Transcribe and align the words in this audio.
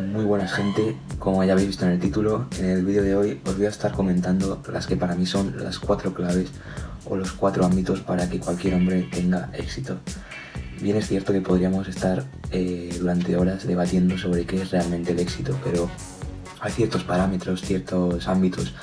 Muy 0.00 0.24
buenas 0.24 0.52
gente, 0.52 0.96
como 1.18 1.44
ya 1.44 1.52
habéis 1.52 1.68
visto 1.68 1.84
en 1.84 1.92
el 1.92 2.00
título, 2.00 2.46
en 2.58 2.66
el 2.66 2.84
vídeo 2.84 3.02
de 3.02 3.14
hoy 3.16 3.40
os 3.46 3.56
voy 3.56 3.66
a 3.66 3.68
estar 3.68 3.92
comentando 3.92 4.62
las 4.72 4.86
que 4.86 4.96
para 4.96 5.14
mí 5.14 5.26
son 5.26 5.62
las 5.62 5.78
cuatro 5.78 6.14
claves 6.14 6.48
o 7.04 7.16
los 7.16 7.32
cuatro 7.32 7.66
ámbitos 7.66 8.00
para 8.00 8.28
que 8.30 8.40
cualquier 8.40 8.74
hombre 8.74 9.08
tenga 9.12 9.50
éxito. 9.52 9.98
Bien 10.80 10.96
es 10.96 11.06
cierto 11.06 11.32
que 11.32 11.42
podríamos 11.42 11.86
estar 11.86 12.24
eh, 12.50 12.96
durante 12.98 13.36
horas 13.36 13.66
debatiendo 13.66 14.16
sobre 14.16 14.46
qué 14.46 14.62
es 14.62 14.70
realmente 14.70 15.12
el 15.12 15.20
éxito, 15.20 15.54
pero 15.62 15.90
hay 16.60 16.72
ciertos 16.72 17.04
parámetros, 17.04 17.62
ciertos 17.62 18.28
ámbitos 18.28 18.74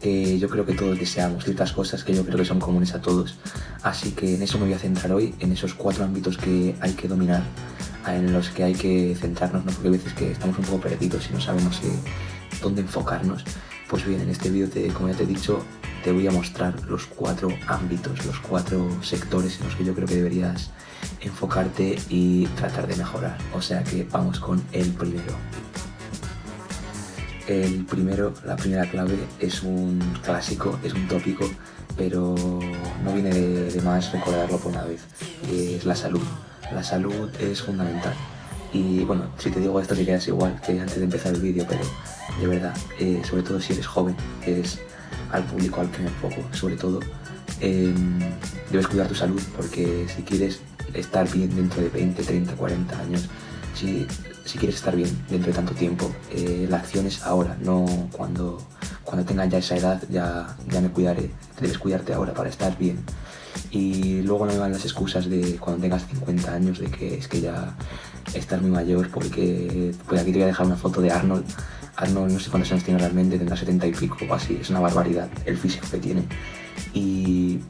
que 0.00 0.38
yo 0.38 0.48
creo 0.48 0.66
que 0.66 0.74
todos 0.74 0.98
deseamos, 0.98 1.44
ciertas 1.44 1.72
cosas 1.72 2.02
que 2.04 2.14
yo 2.14 2.24
creo 2.24 2.36
que 2.36 2.44
son 2.44 2.58
comunes 2.58 2.94
a 2.94 3.00
todos. 3.00 3.36
Así 3.82 4.12
que 4.12 4.34
en 4.34 4.42
eso 4.42 4.58
me 4.58 4.64
voy 4.64 4.74
a 4.74 4.78
centrar 4.78 5.12
hoy, 5.12 5.34
en 5.38 5.52
esos 5.52 5.74
cuatro 5.74 6.04
ámbitos 6.04 6.36
que 6.36 6.74
hay 6.80 6.92
que 6.92 7.08
dominar 7.08 7.42
en 8.08 8.32
los 8.32 8.48
que 8.50 8.64
hay 8.64 8.74
que 8.74 9.16
centrarnos, 9.18 9.64
¿no? 9.64 9.72
porque 9.72 9.88
hay 9.88 9.92
veces 9.92 10.12
que 10.14 10.32
estamos 10.32 10.58
un 10.58 10.64
poco 10.64 10.80
perdidos 10.80 11.28
y 11.30 11.34
no 11.34 11.40
sabemos 11.40 11.80
eh, 11.84 11.92
dónde 12.60 12.82
enfocarnos. 12.82 13.44
Pues 13.88 14.04
bien, 14.06 14.22
en 14.22 14.30
este 14.30 14.50
vídeo, 14.50 14.68
como 14.94 15.08
ya 15.08 15.14
te 15.14 15.24
he 15.24 15.26
dicho, 15.26 15.62
te 16.02 16.12
voy 16.12 16.26
a 16.26 16.30
mostrar 16.30 16.80
los 16.84 17.06
cuatro 17.06 17.48
ámbitos, 17.68 18.24
los 18.24 18.38
cuatro 18.40 18.88
sectores 19.02 19.60
en 19.60 19.66
los 19.66 19.76
que 19.76 19.84
yo 19.84 19.94
creo 19.94 20.08
que 20.08 20.16
deberías 20.16 20.70
enfocarte 21.20 21.98
y 22.08 22.46
tratar 22.56 22.86
de 22.86 22.96
mejorar. 22.96 23.36
O 23.54 23.60
sea 23.60 23.84
que 23.84 24.06
vamos 24.10 24.40
con 24.40 24.62
el 24.72 24.88
primero. 24.92 25.34
El 27.52 27.84
primero, 27.84 28.32
la 28.46 28.56
primera 28.56 28.88
clave 28.88 29.18
es 29.38 29.62
un 29.62 30.00
clásico, 30.22 30.78
es 30.82 30.94
un 30.94 31.06
tópico, 31.06 31.48
pero 31.96 32.34
no 33.04 33.12
viene 33.12 33.30
de, 33.30 33.82
más 33.82 34.10
recordarlo 34.12 34.58
por 34.58 34.72
una 34.72 34.84
vez, 34.84 35.02
es 35.50 35.84
la 35.84 35.94
salud 35.94 36.22
la 36.74 36.82
salud 36.82 37.28
es 37.38 37.62
fundamental. 37.62 38.14
Y 38.72 39.04
bueno, 39.04 39.26
si 39.36 39.50
te 39.50 39.60
digo 39.60 39.78
esto 39.80 39.94
te 39.94 40.06
quedas 40.06 40.26
igual 40.28 40.58
que 40.64 40.80
antes 40.80 40.96
de 40.96 41.04
empezar 41.04 41.34
el 41.34 41.40
vídeo, 41.40 41.66
pero 41.68 41.82
de 42.40 42.46
verdad, 42.46 42.74
eh, 42.98 43.20
sobre 43.28 43.42
todo 43.42 43.60
si 43.60 43.74
eres 43.74 43.86
joven, 43.86 44.16
que 44.42 44.60
es 44.60 44.78
al 45.30 45.44
público 45.44 45.80
al 45.80 45.90
que 45.90 45.98
me 45.98 46.08
enfoco, 46.08 46.42
sobre 46.52 46.76
todo, 46.76 47.00
em, 47.60 48.18
debes 48.70 48.86
cuidar 48.86 49.08
tu 49.08 49.14
salud 49.14 49.42
porque 49.56 50.06
si 50.14 50.22
quieres 50.22 50.60
estar 50.94 51.30
bien 51.30 51.54
dentro 51.54 51.82
de 51.82 51.90
20, 51.90 52.22
30, 52.22 52.54
40 52.54 52.98
años, 52.98 53.28
si, 53.74 54.06
si 54.44 54.58
quieres 54.58 54.76
estar 54.76 54.94
bien 54.94 55.10
dentro 55.28 55.48
de 55.48 55.56
tanto 55.56 55.74
tiempo, 55.74 56.10
eh, 56.30 56.66
la 56.68 56.78
acción 56.78 57.06
es 57.06 57.22
ahora, 57.22 57.56
no 57.60 57.86
cuando, 58.12 58.58
cuando 59.04 59.24
tengas 59.24 59.48
ya 59.48 59.58
esa 59.58 59.76
edad, 59.76 60.02
ya, 60.10 60.56
ya 60.68 60.80
me 60.80 60.90
cuidaré. 60.90 61.30
Debes 61.60 61.78
cuidarte 61.78 62.12
ahora 62.12 62.34
para 62.34 62.48
estar 62.48 62.76
bien. 62.76 62.98
Y 63.70 64.22
luego 64.22 64.46
no 64.46 64.52
me 64.52 64.58
van 64.58 64.72
las 64.72 64.84
excusas 64.84 65.28
de 65.28 65.56
cuando 65.56 65.82
tengas 65.82 66.06
50 66.06 66.52
años 66.52 66.78
de 66.78 66.86
que 66.86 67.16
es 67.16 67.28
que 67.28 67.40
ya 67.40 67.74
estás 68.34 68.60
muy 68.60 68.70
mayor 68.70 69.10
porque 69.10 69.94
pues 70.06 70.20
aquí 70.20 70.30
te 70.30 70.38
voy 70.38 70.44
a 70.44 70.46
dejar 70.46 70.66
una 70.66 70.76
foto 70.76 71.00
de 71.00 71.10
Arnold. 71.10 71.44
Arnold 71.96 72.32
no 72.32 72.40
sé 72.40 72.50
cuántos 72.50 72.72
años 72.72 72.84
tiene 72.84 73.00
realmente 73.00 73.38
tendrá 73.38 73.56
70 73.56 73.86
y 73.86 73.92
pico 73.92 74.18
o 74.28 74.34
así 74.34 74.58
es 74.60 74.70
una 74.70 74.80
barbaridad 74.80 75.28
el 75.44 75.56
físico 75.56 75.86
que 75.90 75.98
tiene. 75.98 76.24
Y 76.94 77.60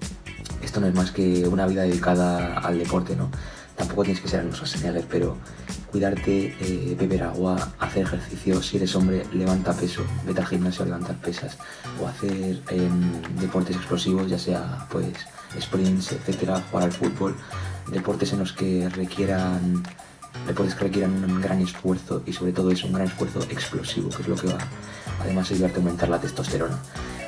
esto 0.63 0.81
no 0.81 0.87
es 0.87 0.95
más 0.95 1.11
que 1.11 1.47
una 1.49 1.67
vida 1.67 1.83
dedicada 1.83 2.59
al 2.59 2.79
deporte 2.79 3.17
no 3.17 3.31
tampoco 3.77 4.05
tienes 4.05 4.23
que 4.23 4.29
ser 4.29 4.41
Arnold 4.41 4.57
Schwarzenegger 4.57 5.05
pero 5.11 5.37
cuidarte, 5.91 6.57
eh, 6.61 6.97
beber 6.99 7.23
agua, 7.23 7.73
hacer 7.79 8.05
ejercicio, 8.05 8.63
si 8.63 8.79
eres 8.79 8.97
hombre, 8.97 9.27
levanta 9.33 9.75
peso, 9.75 10.03
vete 10.25 10.41
al 10.41 10.47
gimnasio 10.47 10.83
a 10.83 10.87
levantar 10.87 11.17
pesas. 11.17 11.59
O 12.01 12.07
hacer 12.09 12.63
em, 12.71 13.23
deportes 13.39 13.77
explosivos, 13.77 14.31
ya 14.31 14.39
sea 14.39 14.87
pues 14.91 15.13
sprints, 15.61 16.13
etcétera, 16.13 16.63
jugar 16.71 16.85
al 16.85 16.93
fútbol, 16.93 17.37
deportes 17.91 18.33
en 18.33 18.39
los 18.39 18.53
que 18.53 18.89
requieran 18.89 19.83
deportes 20.47 20.75
que 20.75 20.85
requieran 20.85 21.13
un 21.25 21.41
gran 21.43 21.61
esfuerzo 21.61 22.23
y 22.25 22.33
sobre 22.33 22.53
todo 22.53 22.71
es 22.71 22.83
un 22.85 22.95
gran 22.95 23.07
esfuerzo 23.07 23.41
explosivo, 23.51 24.09
que 24.09 24.23
es 24.23 24.29
lo 24.29 24.35
que 24.35 24.47
va. 24.47 24.59
Además 25.21 25.51
ayudarte 25.51 25.77
a 25.77 25.79
aumentar 25.81 26.09
la 26.09 26.19
testosterona. 26.19 26.79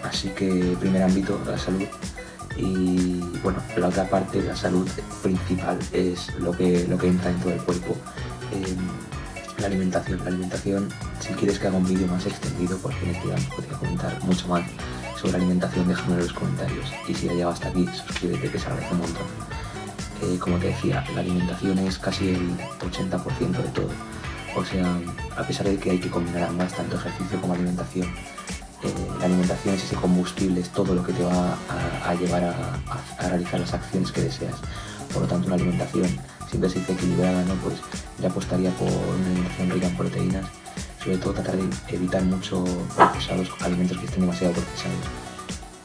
Así 0.02 0.28
que 0.30 0.76
primer 0.80 1.02
ámbito, 1.02 1.38
la 1.46 1.58
salud. 1.58 1.84
Y 2.56 3.20
bueno, 3.42 3.58
la 3.76 3.88
otra 3.88 4.08
parte, 4.08 4.42
la 4.42 4.56
salud 4.56 4.88
principal, 5.22 5.78
es 5.92 6.34
lo 6.38 6.52
que, 6.52 6.86
lo 6.88 6.96
que 6.98 7.08
entra 7.08 7.30
en 7.30 7.40
todo 7.40 7.52
el 7.52 7.60
cuerpo. 7.60 7.96
la 9.58 9.66
alimentación. 9.66 10.18
La 10.20 10.26
alimentación, 10.26 10.88
si 11.20 11.34
quieres 11.34 11.58
que 11.58 11.68
haga 11.68 11.76
un 11.76 11.86
vídeo 11.86 12.06
más 12.06 12.26
extendido, 12.26 12.78
porque 12.78 13.04
en 13.04 13.14
este 13.14 13.28
podría 13.54 13.78
comentar 13.78 14.22
mucho 14.24 14.48
más 14.48 14.62
sobre 15.20 15.36
alimentación, 15.36 15.88
déjame 15.88 16.14
en 16.14 16.20
los 16.20 16.32
comentarios. 16.32 16.92
Y 17.08 17.14
si 17.14 17.26
ya 17.26 17.32
llegado 17.32 17.52
hasta 17.52 17.68
aquí, 17.68 17.86
suscríbete 18.06 18.50
que 18.50 18.58
se 18.58 18.66
agradece 18.66 18.94
un 18.94 19.00
montón. 19.00 19.26
Eh, 20.22 20.38
como 20.38 20.58
te 20.58 20.68
decía, 20.68 21.04
la 21.14 21.20
alimentación 21.20 21.78
es 21.78 21.98
casi 21.98 22.30
el 22.30 22.56
80% 22.80 23.50
de 23.50 23.68
todo. 23.70 23.90
O 24.56 24.64
sea, 24.64 24.98
a 25.36 25.42
pesar 25.42 25.66
de 25.66 25.76
que 25.76 25.90
hay 25.90 25.98
que 25.98 26.10
combinar 26.10 26.44
ambas, 26.44 26.74
tanto 26.74 26.96
ejercicio 26.96 27.40
como 27.40 27.54
alimentación, 27.54 28.08
la 29.18 29.26
alimentación 29.26 29.74
es 29.74 29.84
ese 29.84 29.96
combustible, 29.96 30.60
es 30.60 30.70
todo 30.70 30.94
lo 30.94 31.04
que 31.04 31.12
te 31.12 31.24
va 31.24 31.56
a, 32.04 32.14
llevar 32.14 32.44
a, 32.44 33.28
realizar 33.28 33.60
las 33.60 33.72
acciones 33.74 34.12
que 34.12 34.22
deseas. 34.22 34.54
Por 35.12 35.22
lo 35.22 35.28
tanto, 35.28 35.46
una 35.46 35.56
alimentación 35.56 36.06
siempre 36.48 36.68
se 36.70 36.80
dice 36.80 36.92
equilibrada, 36.92 37.42
¿no? 37.44 37.54
Pues 37.54 37.76
ya 38.20 38.28
apostaría 38.28 38.70
por 38.72 38.88
una 38.88 39.26
alimentación 39.26 39.70
rica 39.70 39.86
en 39.86 39.96
proteínas, 39.96 40.46
sobre 41.02 41.18
todo 41.18 41.32
tratar 41.34 41.56
de 41.56 41.68
evitar 41.88 42.22
mucho 42.22 42.64
procesados, 42.96 43.50
alimentos 43.60 43.98
que 43.98 44.06
estén 44.06 44.20
demasiado 44.22 44.52
procesados. 44.52 45.06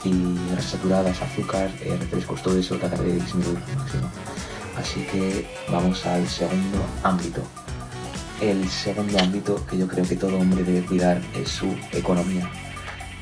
Y 0.04 0.38
grasas 0.52 0.72
saturadas, 0.72 1.22
azúcar, 1.22 1.70
eh, 1.82 1.98
refrescos, 2.00 2.42
todo 2.42 2.58
eso 2.58 2.78
tratar 2.78 3.02
de 3.02 3.16
disminuir 3.16 3.58
al 3.58 3.78
máximo. 3.78 4.09
Así 4.78 5.02
que 5.12 5.46
vamos 5.70 6.06
al 6.06 6.28
segundo 6.28 6.80
ámbito. 7.04 7.42
El 8.40 8.70
segundo 8.70 9.20
ámbito 9.20 9.66
que 9.66 9.78
yo 9.78 9.88
creo 9.88 10.06
que 10.06 10.16
todo 10.16 10.38
hombre 10.38 10.64
debe 10.64 10.86
cuidar 10.86 11.22
es 11.36 11.50
su 11.50 11.76
economía. 11.92 12.50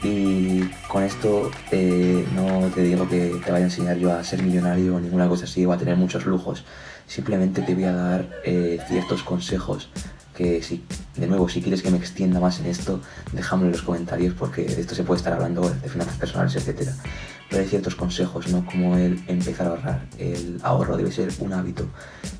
Y 0.03 0.61
con 0.87 1.03
esto 1.03 1.49
eh, 1.71 2.25
no 2.35 2.67
te 2.69 2.81
digo 2.83 3.09
que 3.09 3.39
te 3.43 3.51
vaya 3.51 3.65
a 3.65 3.69
enseñar 3.69 3.97
yo 3.97 4.13
a 4.13 4.23
ser 4.23 4.43
millonario 4.43 4.95
o 4.95 4.99
ninguna 4.99 5.27
cosa 5.27 5.45
así 5.45 5.65
o 5.65 5.71
a 5.71 5.77
tener 5.77 5.95
muchos 5.95 6.25
lujos. 6.25 6.63
Simplemente 7.07 7.61
te 7.61 7.73
voy 7.73 7.85
a 7.85 7.93
dar 7.93 8.29
eh, 8.43 8.79
ciertos 8.87 9.23
consejos 9.23 9.89
que 10.37 10.61
si, 10.61 10.83
de 11.15 11.25
nuevo, 11.25 11.49
si 11.49 11.61
quieres 11.61 11.81
que 11.81 11.89
me 11.89 11.97
extienda 11.97 12.39
más 12.39 12.59
en 12.59 12.67
esto, 12.67 13.01
déjamelo 13.33 13.69
en 13.69 13.71
los 13.71 13.81
comentarios 13.81 14.35
porque 14.35 14.63
de 14.63 14.79
esto 14.79 14.93
se 14.93 15.03
puede 15.03 15.17
estar 15.17 15.33
hablando 15.33 15.67
de 15.67 15.89
finanzas 15.89 16.17
personales, 16.17 16.55
etc. 16.55 16.91
Hay 17.51 17.65
ciertos 17.65 17.95
consejos, 17.95 18.47
¿no? 18.49 18.65
Como 18.65 18.97
el 18.97 19.23
empezar 19.27 19.67
a 19.67 19.69
ahorrar. 19.71 20.05
El 20.17 20.59
ahorro 20.63 20.97
debe 20.97 21.11
ser 21.11 21.29
un 21.39 21.53
hábito. 21.53 21.85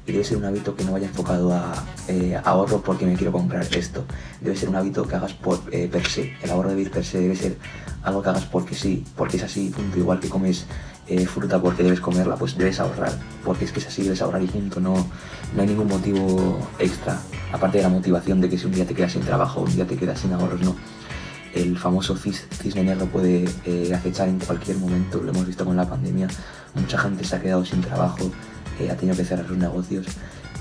Y 0.06 0.12
debe 0.12 0.24
ser 0.24 0.38
un 0.38 0.46
hábito 0.46 0.76
que 0.76 0.84
no 0.84 0.92
vaya 0.92 1.08
enfocado 1.08 1.54
a 1.54 1.74
eh, 2.08 2.40
ahorro 2.44 2.82
porque 2.82 3.06
me 3.06 3.16
quiero 3.16 3.32
comprar 3.32 3.66
esto. 3.76 4.06
Debe 4.42 4.56
ser 4.56 4.70
un 4.70 4.76
hábito 4.76 5.08
que 5.08 5.16
hagas 5.16 5.34
por 5.34 5.62
eh, 5.72 5.88
per 5.92 6.06
se. 6.08 6.34
El 6.42 6.50
ahorro 6.52 6.70
debe 6.70 6.82
ir 6.82 6.92
per 6.92 7.06
se, 7.06 7.20
debe 7.20 7.36
ser 7.36 7.58
algo 8.04 8.22
que 8.22 8.30
hagas 8.30 8.46
porque 8.46 8.76
sí, 8.76 9.06
porque 9.16 9.38
es 9.38 9.44
así, 9.44 9.70
punto. 9.70 9.98
Igual 9.98 10.20
que 10.20 10.30
comes 10.30 10.66
eh, 11.10 11.26
fruta 11.26 11.62
porque 11.62 11.84
debes 11.84 12.02
comerla, 12.02 12.36
pues 12.36 12.58
debes 12.58 12.82
ahorrar, 12.82 13.14
porque 13.46 13.64
es 13.64 13.72
que 13.72 13.80
es 13.80 13.88
así, 13.88 14.04
debes 14.04 14.22
ahorrar 14.22 14.42
y 14.42 14.48
punto, 14.48 14.82
no, 14.82 15.08
no 15.56 15.62
hay 15.62 15.68
ningún 15.68 15.88
motivo 15.88 16.60
extra, 16.80 17.18
aparte 17.54 17.78
de 17.78 17.84
la 17.84 17.90
motivación 17.90 18.42
de 18.42 18.50
que 18.50 18.58
si 18.58 18.66
un 18.66 18.74
día 18.74 18.86
te 18.86 18.94
quedas 18.94 19.14
sin 19.14 19.22
trabajo, 19.22 19.62
un 19.62 19.74
día 19.74 19.88
te 19.88 19.96
quedas 19.96 20.20
sin 20.20 20.34
ahorros, 20.34 20.60
no. 20.60 20.76
El 21.58 21.78
famoso 21.78 22.16
cisne 22.16 22.84
negro 22.84 23.08
puede 23.08 23.46
eh, 23.66 23.92
acechar 23.94 24.28
en 24.30 24.40
cualquier 24.40 24.78
momento, 24.78 25.22
lo 25.22 25.32
hemos 25.32 25.48
visto 25.48 25.66
con 25.66 25.76
la 25.76 25.90
pandemia, 25.90 26.28
mucha 26.76 26.98
gente 27.00 27.24
se 27.24 27.36
ha 27.36 27.42
quedado 27.42 27.66
sin 27.66 27.82
trabajo, 27.82 28.32
eh, 28.80 28.92
ha 28.92 28.96
tenido 28.96 29.18
que 29.18 29.26
cerrar 29.26 29.48
sus 29.48 29.58
negocios 29.58 30.06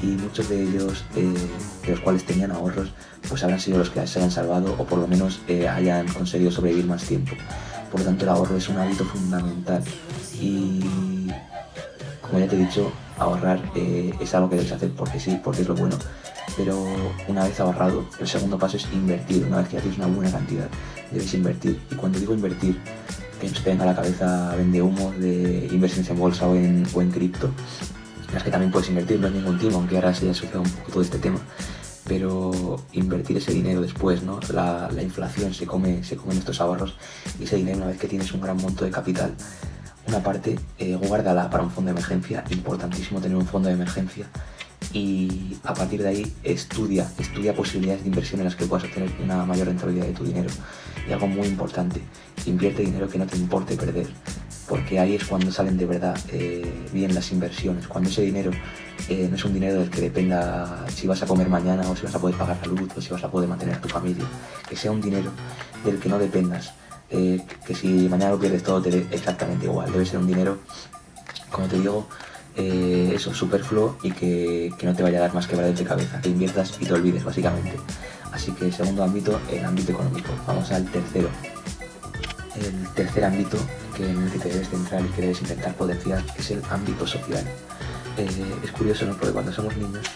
y 0.02 0.06
muchos 0.06 0.48
de 0.48 0.62
ellos, 0.62 1.04
de 1.14 1.90
los 1.90 2.00
cuales 2.00 2.24
tenían 2.24 2.50
ahorros, 2.50 2.92
pues 3.28 3.42
habrán 3.44 3.60
sido 3.60 3.78
los 3.78 3.90
que 3.90 4.06
se 4.06 4.18
hayan 4.18 4.30
salvado 4.30 4.74
o 4.78 4.84
por 4.84 4.98
lo 4.98 5.06
menos 5.06 5.40
hayan 5.48 6.06
conseguido 6.08 6.50
sobrevivir 6.50 6.86
más 6.86 7.02
tiempo. 7.04 7.32
Por 7.90 8.00
lo 8.00 8.06
tanto, 8.06 8.24
el 8.24 8.30
ahorro 8.30 8.56
es 8.56 8.68
un 8.68 8.76
hábito 8.78 9.04
fundamental 9.04 9.82
y, 10.40 11.30
como 12.20 12.38
ya 12.38 12.48
te 12.48 12.56
he 12.56 12.58
dicho, 12.58 12.92
ahorrar 13.18 13.60
eh, 13.74 14.12
es 14.20 14.34
algo 14.34 14.50
que 14.50 14.56
debes 14.56 14.72
hacer 14.72 14.90
porque 14.90 15.20
sí, 15.20 15.40
porque 15.42 15.62
es 15.62 15.68
lo 15.68 15.74
bueno. 15.74 15.96
Pero 16.56 16.86
una 17.28 17.44
vez 17.44 17.58
ahorrado, 17.60 18.04
el 18.18 18.28
segundo 18.28 18.58
paso 18.58 18.76
es 18.76 18.86
invertir. 18.92 19.44
Una 19.44 19.58
vez 19.58 19.68
que 19.68 19.78
haces 19.78 19.96
una 19.96 20.06
buena 20.06 20.30
cantidad, 20.30 20.68
debes 21.10 21.32
invertir. 21.34 21.80
Y 21.90 21.94
cuando 21.94 22.18
digo 22.18 22.34
invertir, 22.34 22.80
que 23.40 23.48
nos 23.48 23.62
tenga 23.62 23.84
la 23.84 23.94
cabeza 23.94 24.54
vende 24.56 24.80
humo 24.80 25.12
de 25.18 25.68
inversiones 25.70 26.08
en 26.10 26.18
bolsa 26.18 26.46
o 26.46 26.54
en, 26.54 27.10
cripto, 27.10 27.50
las 28.32 28.42
que 28.42 28.50
también 28.50 28.72
puedes 28.72 28.88
invertir, 28.88 29.20
no 29.20 29.28
es 29.28 29.34
ningún 29.34 29.58
timo, 29.58 29.76
aunque 29.78 29.96
ahora 29.96 30.14
se 30.14 30.22
haya 30.22 30.32
asociado 30.32 30.62
un 30.62 30.70
poco 30.70 30.92
todo 30.92 31.02
este 31.02 31.18
tema 31.18 31.38
pero 32.08 32.76
invertir 32.92 33.36
ese 33.36 33.52
dinero 33.52 33.80
después, 33.80 34.22
¿no? 34.22 34.38
La, 34.52 34.88
inflación 35.02 35.52
se 35.52 35.66
come, 35.66 36.04
se 36.04 36.16
come 36.16 36.34
estos 36.34 36.60
ahorros 36.60 36.94
y 37.40 37.42
ese 37.42 37.56
dinero 37.56 37.78
una 37.78 37.86
vez 37.88 37.98
que 37.98 38.06
tienes 38.06 38.32
un 38.32 38.40
gran 38.40 38.56
monto 38.58 38.84
de 38.84 38.92
capital, 38.92 39.34
una 40.06 40.22
parte, 40.22 40.56
eh, 40.78 40.94
guárdala 40.94 41.50
para 41.50 41.64
un 41.64 41.70
fondo 41.72 41.92
de 41.92 41.98
emergencia, 41.98 42.44
importantísimo 42.50 43.20
tener 43.20 43.36
un 43.36 43.46
fondo 43.46 43.68
de 43.68 43.74
emergencia 43.74 44.26
y 44.96 45.58
a 45.64 45.74
partir 45.74 46.02
de 46.02 46.08
ahí 46.08 46.32
estudia, 46.42 47.06
estudia 47.18 47.54
posibilidades 47.54 48.02
de 48.02 48.08
inversión 48.08 48.40
en 48.40 48.46
las 48.46 48.56
que 48.56 48.64
puedas 48.64 48.84
obtener 48.84 49.10
una 49.22 49.44
mayor 49.44 49.66
rentabilidad 49.66 50.06
de 50.06 50.12
tu 50.12 50.24
dinero. 50.24 50.48
Y 51.06 51.12
algo 51.12 51.26
muy 51.26 51.46
importante, 51.46 52.00
invierte 52.46 52.80
dinero 52.82 53.06
que 53.06 53.18
no 53.18 53.26
te 53.26 53.36
importe 53.36 53.76
perder. 53.76 54.08
porque 54.66 54.98
ahí 54.98 55.14
es 55.14 55.24
cuando 55.24 55.52
salen 55.52 55.76
de 55.76 55.86
verdad 55.86 56.18
eh, 56.32 56.88
bien 56.92 57.14
las 57.14 57.30
inversiones, 57.30 57.86
cuando 57.86 58.10
ese 58.10 58.22
dinero 58.22 58.50
eh, 59.08 59.28
no 59.30 59.36
es 59.36 59.44
un 59.44 59.52
dinero 59.52 59.78
del 59.80 59.90
que 59.90 60.00
dependa 60.00 60.84
si 60.88 61.06
vas 61.06 61.22
a 61.22 61.26
comer 61.26 61.48
mañana 61.48 61.88
o 61.88 61.94
si 61.94 62.02
vas 62.02 62.14
a 62.14 62.18
poder 62.18 62.36
pagar 62.36 62.58
la 62.62 62.66
luz 62.66 62.90
o 62.96 63.00
si 63.00 63.10
vas 63.10 63.22
a 63.22 63.30
poder 63.30 63.48
mantener 63.48 63.76
a 63.76 63.80
tu 63.80 63.88
familia, 63.88 64.24
que 64.68 64.74
sea 64.74 64.90
un 64.90 65.00
dinero 65.00 65.30
del 65.84 66.00
que 66.00 66.08
no 66.08 66.18
dependas, 66.18 66.72
eh, 67.10 67.40
que 67.64 67.74
si 67.74 68.08
mañana 68.08 68.30
lo 68.30 68.40
pierdes 68.40 68.64
todo 68.64 68.82
te 68.82 68.90
dé 68.90 69.06
exactamente 69.12 69.66
igual, 69.66 69.92
debe 69.92 70.06
ser 70.06 70.18
un 70.18 70.26
dinero, 70.26 70.58
como 71.52 71.68
te 71.68 71.78
digo, 71.78 72.08
eso, 72.56 73.34
superfluo 73.34 73.98
y 74.02 74.12
que, 74.12 74.72
que, 74.78 74.86
no 74.86 74.94
te 74.94 75.02
vaya 75.02 75.18
a 75.18 75.22
dar 75.22 75.34
más 75.34 75.46
quebraderos 75.46 75.78
de 75.78 75.84
cabeza, 75.84 76.20
que 76.20 76.30
inviertas 76.30 76.74
y 76.80 76.86
te 76.86 76.92
olvides 76.92 77.24
básicamente. 77.24 77.76
Así 78.32 78.52
que 78.52 78.70
segundo 78.72 79.02
ámbito, 79.02 79.40
el 79.50 79.64
ámbito 79.64 79.92
económico. 79.92 80.30
Vamos 80.46 80.70
al 80.72 80.84
tercero. 80.90 81.28
El 82.56 82.88
tercer 82.94 83.24
ámbito 83.24 83.58
que 83.96 84.08
en 84.08 84.22
el 84.22 84.30
que 84.30 84.38
te 84.38 84.48
debes 84.48 84.68
centrar 84.68 85.02
y 85.04 85.08
que 85.08 85.22
debes 85.22 85.40
intentar 85.40 85.74
potenciar 85.74 86.22
es 86.38 86.50
el 86.50 86.62
ámbito 86.70 87.06
social. 87.06 87.44
Eh, 88.18 88.54
es 88.64 88.72
curioso, 88.72 89.06
¿no? 89.06 89.14
Porque 89.16 89.32
cuando 89.32 89.52
somos 89.52 89.76
niños, 89.76 90.06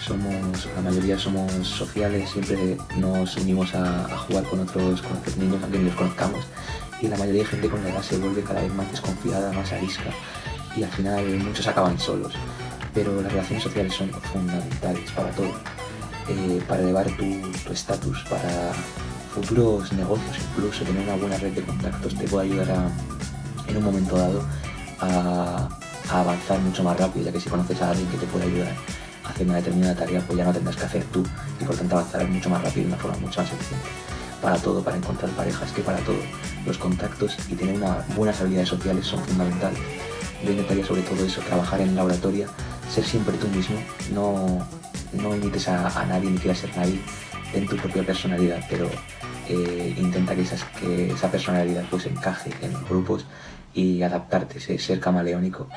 somos, 0.00 0.68
la 0.74 0.82
mayoría 0.82 1.18
somos 1.18 1.52
sociales, 1.66 2.30
siempre 2.30 2.76
nos 2.96 3.36
unimos 3.36 3.74
a, 3.74 4.08
jugar 4.26 4.44
con 4.44 4.60
otros, 4.60 5.02
con 5.02 5.16
otros 5.16 5.36
niños, 5.36 5.58
aunque 5.62 5.78
ni 5.78 5.84
los 5.84 5.94
conozcamos, 5.94 6.44
y 7.00 7.08
la 7.08 7.16
mayoría 7.16 7.42
de 7.42 7.48
gente 7.48 7.68
con 7.68 7.82
la 7.82 7.90
edad 7.90 8.02
se 8.02 8.18
vuelve 8.18 8.42
cada 8.42 8.62
vez 8.62 8.72
más 8.74 8.90
desconfiada, 8.90 9.52
más 9.52 9.72
arisca, 9.72 10.10
y 10.78 10.84
al 10.84 10.90
final 10.90 11.24
muchos 11.38 11.66
acaban 11.66 11.98
solos. 11.98 12.32
Pero 12.94 13.20
las 13.20 13.32
relaciones 13.32 13.62
sociales 13.62 13.94
son 13.94 14.10
fundamentales 14.10 15.10
para 15.12 15.30
todo 15.30 15.52
eh, 16.28 16.62
para 16.68 16.82
elevar 16.82 17.06
tu 17.16 17.24
estatus, 17.72 18.22
para 18.28 18.72
futuros 19.34 19.90
negocios, 19.94 20.36
incluso 20.50 20.84
tener 20.84 21.02
una 21.02 21.16
buena 21.16 21.38
red 21.38 21.52
de 21.52 21.62
contactos 21.62 22.14
te 22.14 22.28
puede 22.28 22.48
ayudar 22.48 22.70
a, 22.70 22.90
en 23.66 23.76
un 23.78 23.84
momento 23.84 24.16
dado 24.16 24.42
a, 25.00 25.68
avanzar 26.10 26.58
mucho 26.60 26.82
más 26.82 26.98
rápido, 26.98 27.26
ya 27.26 27.32
que 27.32 27.40
si 27.40 27.48
conoces 27.48 27.80
a 27.80 27.90
alguien 27.90 28.06
que 28.08 28.18
te 28.18 28.26
puede 28.26 28.44
ayudar 28.44 28.74
a 29.24 29.28
hacer 29.30 29.46
una 29.46 29.56
determinada 29.56 29.94
tarea, 29.94 30.20
pues 30.26 30.38
ya 30.38 30.44
no 30.44 30.52
tendrás 30.52 30.76
que 30.76 30.84
hacer 30.84 31.04
tú 31.04 31.24
y 31.60 31.64
por 31.64 31.76
tanto 31.76 31.96
avanzarás 31.96 32.28
mucho 32.28 32.50
más 32.50 32.62
rápido 32.62 32.82
de 32.82 32.92
una 32.92 32.96
forma 32.96 33.18
mucho 33.18 33.40
más 33.40 33.50
eficiente. 33.50 33.86
Para 34.42 34.56
todo, 34.58 34.82
para 34.82 34.96
encontrar 34.98 35.30
parejas, 35.32 35.72
que 35.72 35.80
para 35.80 35.98
todo, 35.98 36.20
los 36.66 36.76
contactos 36.76 37.36
y 37.48 37.54
tener 37.54 37.76
unas 37.76 38.14
buenas 38.14 38.38
habilidades 38.40 38.68
sociales 38.68 39.06
son 39.06 39.24
fundamentales. 39.24 39.80
Yo 40.44 40.50
intentaría 40.50 40.84
sobre 40.84 41.02
todo 41.02 41.24
eso, 41.24 41.40
trabajar 41.42 41.80
en 41.80 41.94
la 41.96 42.04
oratoria, 42.04 42.46
ser 42.88 43.04
siempre 43.04 43.36
tú 43.36 43.48
mismo, 43.48 43.76
no 44.12 44.66
no 45.12 45.34
imites 45.34 45.68
a, 45.68 46.04
nadie 46.06 46.30
ni 46.30 46.38
quieras 46.38 46.58
ser 46.58 46.76
nadie, 46.76 47.00
en 47.54 47.66
tu 47.66 47.76
propia 47.76 48.02
personalidad, 48.04 48.64
pero 48.68 48.88
eh, 49.48 49.94
intenta 49.96 50.34
que, 50.34 50.44
que, 50.80 51.12
esa 51.12 51.30
personalidad 51.30 51.84
pues 51.90 52.06
encaje 52.06 52.50
en 52.62 52.72
los 52.72 52.88
grupos 52.88 53.24
y 53.74 54.02
adaptarte, 54.02 54.60
ser 54.78 55.00
camaleónico. 55.00 55.68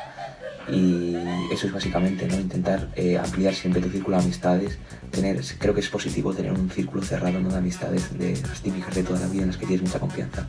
Y 0.69 1.15
eso 1.51 1.67
es 1.67 1.73
básicamente, 1.73 2.27
¿no? 2.27 2.35
Intentar 2.39 2.89
eh, 2.95 3.17
ampliar 3.17 3.53
siempre 3.53 3.81
tu 3.81 3.89
círculo 3.89 4.17
de 4.17 4.23
amistades. 4.23 4.77
Tener, 5.09 5.41
creo 5.57 5.73
que 5.73 5.81
es 5.81 5.89
positivo 5.89 6.33
tener 6.33 6.53
un 6.53 6.69
círculo 6.69 7.03
cerrado 7.03 7.39
¿no? 7.39 7.49
de 7.49 7.57
amistades, 7.57 8.17
de 8.17 8.39
las 8.47 8.61
típicas 8.61 8.95
de 8.95 9.03
toda 9.03 9.19
la 9.19 9.27
vida 9.27 9.41
en 9.41 9.47
las 9.47 9.57
que 9.57 9.65
tienes 9.65 9.85
mucha 9.85 9.99
confianza. 9.99 10.47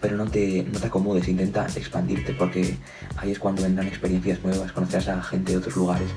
Pero 0.00 0.16
no 0.16 0.26
te, 0.26 0.64
no 0.64 0.80
te 0.80 0.86
acomodes, 0.86 1.28
intenta 1.28 1.66
expandirte 1.66 2.32
porque 2.34 2.76
ahí 3.16 3.30
es 3.30 3.38
cuando 3.38 3.62
vendrán 3.62 3.86
experiencias 3.86 4.42
nuevas, 4.42 4.72
conocerás 4.72 5.08
a 5.08 5.22
gente 5.22 5.52
de 5.52 5.58
otros 5.58 5.76
lugares 5.76 6.08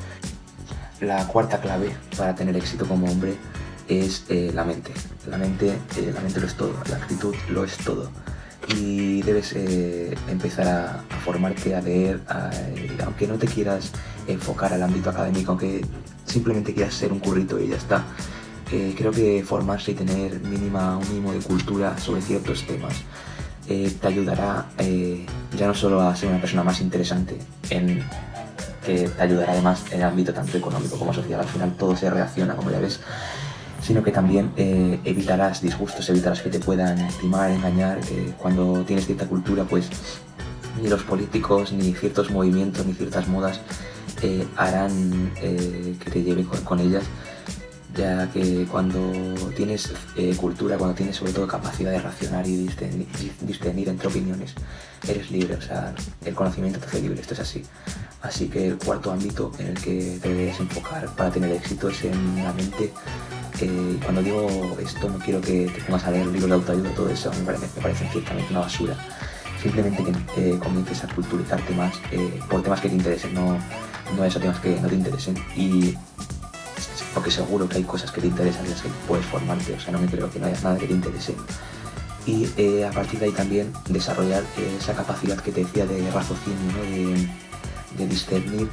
la 1.03 1.27
cuarta 1.27 1.59
clave 1.59 1.91
para 2.17 2.35
tener 2.35 2.55
éxito 2.55 2.87
como 2.87 3.07
hombre 3.11 3.35
es 3.87 4.25
eh, 4.29 4.51
la 4.53 4.63
mente. 4.63 4.91
La 5.27 5.37
mente, 5.37 5.67
eh, 5.69 6.11
la 6.13 6.21
mente 6.21 6.39
lo 6.39 6.47
es 6.47 6.55
todo, 6.55 6.73
la 6.89 6.97
actitud 6.97 7.35
lo 7.49 7.63
es 7.63 7.77
todo. 7.77 8.09
Y 8.69 9.21
debes 9.21 9.53
eh, 9.55 10.15
empezar 10.29 10.67
a, 10.67 11.03
formarte, 11.23 11.75
a 11.75 11.81
leer, 11.81 12.21
aunque 13.03 13.27
no 13.27 13.35
te 13.35 13.47
quieras 13.47 13.91
enfocar 14.27 14.73
al 14.73 14.83
ámbito 14.83 15.09
académico, 15.09 15.51
aunque 15.51 15.85
simplemente 16.25 16.73
quieras 16.73 16.93
ser 16.93 17.11
un 17.11 17.19
currito 17.19 17.59
y 17.59 17.67
ya 17.69 17.77
está. 17.77 18.03
creo 18.69 19.11
que 19.11 19.43
formarse 19.45 19.91
y 19.91 19.95
tener 19.95 20.39
mínima, 20.39 20.97
un 20.97 21.07
mínimo 21.09 21.33
de 21.33 21.39
cultura 21.39 21.97
sobre 21.97 22.21
ciertos 22.21 22.65
temas 22.65 23.03
te 23.67 24.07
ayudará 24.07 24.65
ya 25.57 25.67
no 25.67 25.73
solo 25.73 26.01
a 26.01 26.15
ser 26.15 26.29
una 26.29 26.39
persona 26.39 26.63
más 26.63 26.81
interesante 26.81 27.37
en 27.69 28.03
que 28.85 29.07
te 29.07 29.21
ayudará 29.21 29.53
además 29.53 29.83
en 29.91 29.99
el 29.99 30.03
ámbito 30.03 30.33
tanto 30.33 30.57
económico 30.57 30.97
como 30.97 31.13
social. 31.13 31.39
Al 31.39 31.47
final 31.47 31.73
todo 31.77 31.95
se 31.95 32.09
reacciona, 32.09 32.55
como 32.55 32.69
ya 32.71 32.79
ves, 32.79 32.99
sino 33.83 34.01
que 34.01 34.11
también 34.11 34.51
eh, 34.55 34.99
evitarás 35.03 35.61
disgustos, 35.61 36.09
evitarás 36.09 36.41
que 36.41 36.49
te 36.49 36.59
puedan 36.59 37.07
timar, 37.19 37.51
engañar. 37.51 37.99
cuando 38.37 38.83
tienes 38.85 39.05
cierta 39.05 39.27
cultura, 39.27 39.65
pues 39.65 39.89
ni 40.81 40.87
los 40.87 41.03
políticos, 41.03 41.73
ni 41.73 41.93
ciertos 41.93 42.31
movimientos, 42.31 42.85
ni 42.85 42.93
ciertas 42.93 43.27
modas 43.27 43.59
eh, 44.21 44.47
harán 44.55 45.31
eh, 45.41 45.95
que 45.99 46.09
te 46.09 46.23
lleve 46.23 46.45
con, 46.45 46.79
ellas 46.79 47.03
ya 47.95 48.27
que 48.31 48.65
cuando 48.71 48.99
tienes 49.55 49.93
cultura, 50.37 50.77
cuando 50.79 50.95
tienes 50.95 51.15
sobre 51.15 51.31
todo 51.31 51.45
capacidad 51.47 51.91
de 51.91 51.99
racionar 51.99 52.47
y 52.47 52.55
discernir, 52.57 53.87
entre 53.87 54.07
opiniones, 54.07 54.55
eres 55.07 55.29
libre, 55.29 55.57
o 55.57 55.61
sea, 55.61 55.93
el 56.25 56.33
conocimiento 56.33 56.79
te 56.79 56.87
hace 56.87 57.01
libre, 57.01 57.21
esto 57.21 57.35
es 57.35 57.41
así. 57.41 57.63
Así 58.23 58.47
que 58.47 58.69
el 58.69 58.77
cuarto 58.77 59.11
ámbito 59.11 59.51
en 59.59 59.67
el 59.67 59.73
que 59.79 60.17
te 60.19 60.33
debes 60.33 60.59
enfocar 60.59 61.05
para 61.15 61.29
tener 61.29 61.51
éxito 61.51 61.89
es 61.89 62.03
en 62.05 62.43
la 62.43 62.51
mente. 62.53 62.91
Eh, 63.61 63.99
cuando 64.03 64.21
digo 64.23 64.77
esto 64.79 65.09
no 65.09 65.19
quiero 65.19 65.39
que 65.39 65.67
te 65.67 65.81
pongas 65.83 66.05
a 66.05 66.11
leer 66.11 66.25
libros 66.27 66.49
de 66.49 66.55
autoayuda, 66.55 66.89
todo 66.95 67.09
eso 67.09 67.31
me 67.33 67.45
parece, 67.45 67.67
me 67.75 67.81
parece 67.81 68.07
ciertamente 68.11 68.51
una 68.51 68.61
basura. 68.61 68.95
Simplemente 69.61 70.03
que 70.03 70.55
eh, 70.55 70.59
comiences 70.59 71.03
a 71.03 71.07
culturizarte 71.07 71.73
más 71.73 71.95
eh, 72.11 72.39
por 72.49 72.61
temas 72.61 72.81
que 72.81 72.89
te 72.89 72.95
interesen, 72.95 73.33
no, 73.33 73.57
no 74.17 74.25
esos 74.25 74.41
temas 74.41 74.59
que 74.59 74.79
no 74.81 74.87
te 74.87 74.95
interesen. 74.95 75.35
Y 75.55 75.95
porque 77.13 77.31
seguro 77.31 77.69
que 77.69 77.77
hay 77.77 77.83
cosas 77.83 78.11
que 78.11 78.21
te 78.21 78.27
interesan 78.27 78.65
y 78.65 78.69
las 78.69 78.81
que 78.81 78.89
puedes 79.07 79.25
formarte, 79.27 79.73
o 79.73 79.79
sea, 79.79 79.91
no 79.93 79.99
me 79.99 80.07
creo 80.07 80.29
que 80.31 80.39
no 80.39 80.47
haya 80.47 80.59
nada 80.61 80.77
que 80.77 80.87
te 80.87 80.93
interese 80.93 81.35
y 82.25 82.45
a 82.83 82.89
partir 82.91 83.19
de 83.19 83.25
ahí 83.25 83.31
también 83.33 83.73
desarrollar 83.89 84.43
esa 84.79 84.93
capacidad 84.93 85.37
que 85.37 85.51
te 85.51 85.65
decía 85.65 85.85
de 85.85 86.09
raciocinio, 86.09 87.27
de 87.97 88.07
discernir 88.07 88.69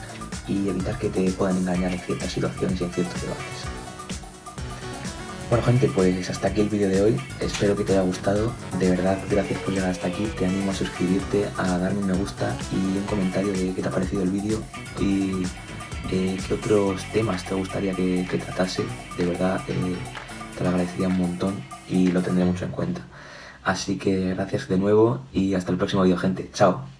y 0.47 0.69
evitar 0.69 0.99
que 0.99 1.09
te 1.09 1.31
puedan 1.33 1.57
engañar 1.59 1.93
en 1.93 2.01
ciertas 2.01 2.33
situaciones 2.33 2.81
y 2.81 2.85
en 2.85 2.93
ciertos 2.93 3.21
debates. 3.21 3.80
Bueno 5.51 5.65
gente, 5.65 5.89
pues 5.89 6.31
hasta 6.31 6.47
aquí 6.47 6.61
el 6.61 6.69
vídeo 6.69 6.89
de 6.89 7.03
hoy, 7.03 7.21
espero 7.41 7.75
que 7.75 7.83
te 7.83 7.91
haya 7.91 8.03
gustado, 8.03 8.53
de 8.79 8.91
verdad 8.91 9.19
gracias 9.29 9.59
por 9.59 9.75
llegar 9.75 9.91
hasta 9.91 10.07
aquí, 10.07 10.31
te 10.39 10.47
animo 10.47 10.71
a 10.71 10.75
suscribirte, 10.75 11.49
a 11.59 11.77
darme 11.77 11.99
un 11.99 12.07
me 12.07 12.13
gusta 12.13 12.57
y 12.71 12.77
un 12.77 13.05
comentario 13.07 13.53
de 13.53 13.75
qué 13.75 13.83
te 13.83 13.89
ha 13.89 13.91
parecido 13.91 14.23
el 14.23 14.31
vídeo 14.31 14.63
y 15.01 15.43
eh, 16.13 16.39
qué 16.47 16.55
otros 16.55 17.05
temas 17.13 17.45
te 17.45 17.57
gustaría 17.57 17.93
que, 17.95 18.25
tratase, 18.47 18.85
de 19.19 19.27
verdad 19.27 19.61
eh, 19.67 19.97
te 20.57 20.63
lo 20.63 20.71
agradecería 20.71 21.09
un 21.09 21.19
montón 21.19 21.57
y 21.89 22.13
lo 22.13 22.23
tendré 22.23 22.45
mucho 22.45 22.65
en 22.65 22.71
cuenta. 22.71 23.01
Así 23.65 23.99
que 23.99 24.35
gracias 24.35 24.69
de 24.69 24.79
nuevo 24.79 25.23
y 25.33 25.55
hasta 25.55 25.73
el 25.73 25.79
próximo 25.79 26.05
vídeo 26.05 26.17
gente, 26.17 26.49
chao. 26.55 26.91